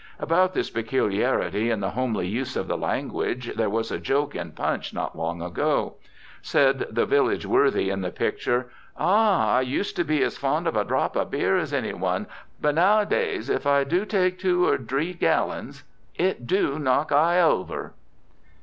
[0.19, 4.51] About this peculiarity in the homely use of the language there was a joke in
[4.51, 5.93] Punch not long ago.
[6.41, 10.75] Said the village worthy in the picture: "Ah, I used to be as fond of
[10.75, 12.25] a drop o' beer as any one,
[12.59, 15.83] but nowadays if I do take two or dree gallons
[16.15, 17.93] it do knock I over!"